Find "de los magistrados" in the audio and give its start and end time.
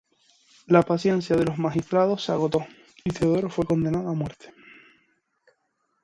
1.35-2.23